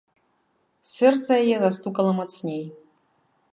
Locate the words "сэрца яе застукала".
0.93-2.11